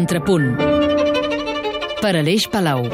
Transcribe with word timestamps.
Contrapunt 0.00 0.54
per 2.00 2.12
Aleix 2.16 2.46
Palau 2.48 2.86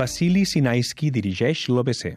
Vasili 0.00 0.42
Sinaisky 0.42 1.12
dirigeix 1.14 1.68
l'OBC. 1.70 2.16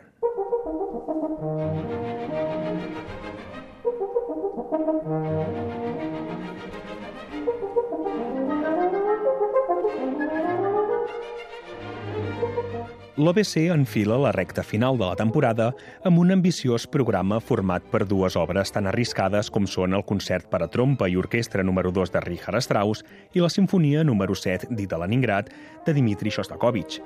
L'OBC 13.17 13.71
enfila 13.73 14.13
la 14.21 14.31
recta 14.31 14.61
final 14.61 14.99
de 14.99 15.07
la 15.07 15.15
temporada 15.17 15.71
amb 16.05 16.19
un 16.21 16.29
ambiciós 16.35 16.83
programa 16.93 17.39
format 17.41 17.81
per 17.89 18.03
dues 18.05 18.35
obres 18.37 18.69
tan 18.69 18.85
arriscades 18.85 19.47
com 19.49 19.65
són 19.65 19.95
el 19.97 20.03
concert 20.05 20.45
per 20.51 20.59
a 20.61 20.67
trompa 20.69 21.07
i 21.09 21.15
orquestra 21.17 21.63
número 21.65 21.89
2 21.89 22.11
de 22.13 22.21
Richard 22.21 22.61
Strauss 22.61 23.01
i 23.33 23.41
la 23.41 23.49
sinfonia 23.49 24.03
número 24.05 24.35
7 24.37 24.69
d'Ita 24.69 24.99
Leningrad 25.01 25.49
de 25.87 25.95
Dmitri 25.97 26.29
Shostakovich. 26.29 26.99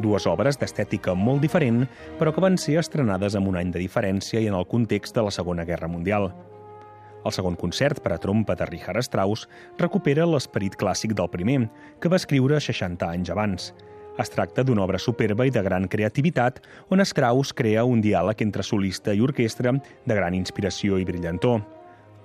Dues 0.00 0.24
obres 0.32 0.56
d'estètica 0.56 1.12
molt 1.12 1.44
diferent, 1.44 1.84
però 2.16 2.32
que 2.32 2.46
van 2.46 2.56
ser 2.56 2.78
estrenades 2.80 3.36
amb 3.36 3.52
un 3.52 3.60
any 3.60 3.74
de 3.74 3.84
diferència 3.84 4.40
i 4.40 4.48
en 4.48 4.56
el 4.56 4.64
context 4.72 5.20
de 5.20 5.26
la 5.26 5.34
Segona 5.36 5.68
Guerra 5.68 5.92
Mundial. 5.92 6.30
El 7.28 7.36
segon 7.36 7.60
concert 7.60 8.00
per 8.00 8.14
a 8.16 8.18
trompa 8.24 8.56
de 8.56 8.72
Richard 8.72 9.04
Strauss 9.04 9.44
recupera 9.76 10.24
l'esperit 10.24 10.80
clàssic 10.80 11.12
del 11.12 11.28
primer, 11.28 11.66
que 12.00 12.08
va 12.08 12.16
escriure 12.16 12.56
60 12.56 13.12
anys 13.12 13.36
abans. 13.36 13.74
Es 14.18 14.32
tracta 14.34 14.64
d'una 14.66 14.82
obra 14.82 14.98
superba 14.98 15.46
i 15.46 15.52
de 15.54 15.62
gran 15.62 15.86
creativitat, 15.86 16.58
on 16.90 16.98
Strauss 17.06 17.52
crea 17.54 17.84
un 17.86 18.00
diàleg 18.02 18.40
entre 18.42 18.64
solista 18.66 19.14
i 19.14 19.22
orquestra 19.22 19.76
de 19.78 20.16
gran 20.18 20.34
inspiració 20.34 20.98
i 20.98 21.06
brillantor. 21.06 21.60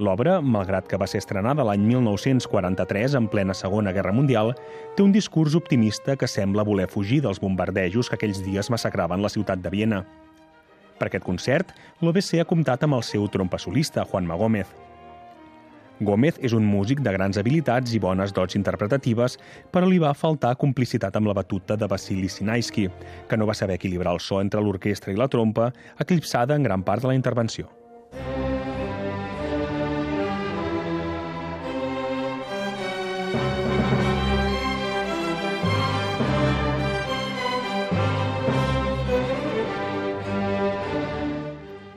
L'obra, 0.01 0.39
malgrat 0.41 0.87
que 0.89 0.97
va 0.97 1.05
ser 1.05 1.21
estrenada 1.21 1.61
l'any 1.67 1.83
1943 1.85 3.13
en 3.19 3.27
plena 3.29 3.53
Segona 3.53 3.93
Guerra 3.93 4.13
Mundial, 4.15 4.55
té 4.97 5.05
un 5.05 5.13
discurs 5.13 5.53
optimista 5.53 6.15
que 6.17 6.27
sembla 6.27 6.65
voler 6.65 6.89
fugir 6.89 7.21
dels 7.21 7.39
bombardejos 7.39 8.09
que 8.09 8.17
aquells 8.17 8.41
dies 8.41 8.71
massacraven 8.73 9.21
la 9.21 9.29
ciutat 9.29 9.61
de 9.61 9.69
Viena. 9.69 10.01
Per 10.97 11.11
aquest 11.11 11.25
concert, 11.25 11.75
l'OBC 12.01 12.41
ha 12.41 12.49
comptat 12.49 12.87
amb 12.87 12.97
el 12.97 13.05
seu 13.05 13.29
trompa 13.29 13.61
solista, 13.61 14.05
Juanma 14.09 14.39
Gómez. 14.39 14.73
Gómez 16.05 16.39
és 16.41 16.53
un 16.53 16.65
músic 16.67 17.01
de 17.05 17.13
grans 17.15 17.37
habilitats 17.39 17.93
i 17.93 18.01
bones 18.03 18.33
dots 18.35 18.57
interpretatives, 18.59 19.37
però 19.71 19.89
li 19.89 20.01
va 20.03 20.13
faltar 20.13 20.55
complicitat 20.61 21.15
amb 21.19 21.31
la 21.31 21.37
batuta 21.37 21.77
de 21.79 21.89
Vasily 21.89 22.29
Sinaisky, 22.29 22.89
que 23.29 23.37
no 23.37 23.49
va 23.49 23.57
saber 23.57 23.79
equilibrar 23.79 24.13
el 24.13 24.21
so 24.23 24.41
entre 24.41 24.61
l'orquestra 24.61 25.13
i 25.13 25.19
la 25.19 25.27
trompa, 25.27 25.71
eclipsada 25.99 26.55
en 26.55 26.69
gran 26.69 26.83
part 26.83 27.01
de 27.01 27.11
la 27.11 27.17
intervenció. 27.19 27.71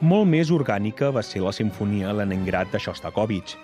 Molt 0.06 0.28
més 0.30 0.52
orgànica 0.54 1.08
va 1.10 1.22
ser 1.24 1.40
la 1.42 1.50
sinfonia 1.56 2.12
Leningrad 2.14 2.68
de 2.70 2.78
Shostakovich, 2.78 3.56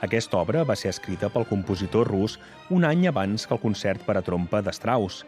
aquesta 0.00 0.38
obra 0.40 0.64
va 0.64 0.76
ser 0.76 0.88
escrita 0.94 1.28
pel 1.28 1.44
compositor 1.48 2.08
rus 2.08 2.38
un 2.70 2.86
any 2.88 3.06
abans 3.08 3.46
que 3.46 3.54
el 3.56 3.60
concert 3.60 4.00
per 4.06 4.16
a 4.16 4.22
trompa 4.24 4.62
de 4.64 4.72
Strauss. 4.72 5.26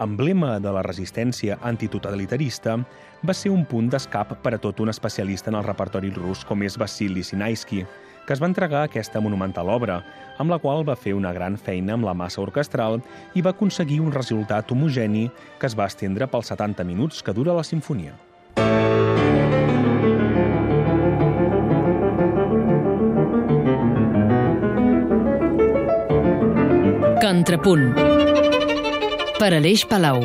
Emblema 0.00 0.58
de 0.60 0.72
la 0.72 0.82
resistència 0.84 1.58
antitotalitarista, 1.64 2.76
va 3.24 3.34
ser 3.36 3.52
un 3.52 3.64
punt 3.68 3.90
d'escap 3.92 4.36
per 4.44 4.54
a 4.56 4.60
tot 4.60 4.80
un 4.80 4.92
especialista 4.92 5.50
en 5.50 5.58
el 5.58 5.66
repertori 5.66 6.12
rus 6.16 6.44
com 6.44 6.62
és 6.64 6.78
Vasily 6.80 7.24
Sinaisky, 7.24 7.82
que 8.26 8.36
es 8.36 8.40
va 8.40 8.48
entregar 8.48 8.84
aquesta 8.84 9.20
monumental 9.20 9.68
obra, 9.72 10.02
amb 10.38 10.52
la 10.52 10.60
qual 10.60 10.84
va 10.88 10.96
fer 10.96 11.16
una 11.16 11.32
gran 11.36 11.56
feina 11.56 11.96
amb 11.96 12.08
la 12.08 12.14
massa 12.14 12.40
orquestral 12.44 13.00
i 13.34 13.44
va 13.44 13.56
aconseguir 13.56 14.00
un 14.04 14.12
resultat 14.12 14.72
homogeni 14.72 15.28
que 15.58 15.68
es 15.68 15.76
va 15.76 15.88
estendre 15.88 16.28
pels 16.28 16.52
70 16.52 16.84
minuts 16.84 17.24
que 17.24 17.36
dura 17.36 17.56
la 17.56 17.64
sinfonia. 17.64 18.16
Contrapunt. 27.20 27.90
Per 29.36 29.50
Aleix 29.52 29.84
Palau 29.84 30.24